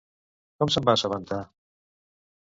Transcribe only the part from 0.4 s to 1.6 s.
Com se'n va assabentar?